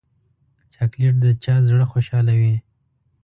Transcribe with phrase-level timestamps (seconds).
[0.73, 2.55] چاکلېټ د چا زړه خوشحالوي.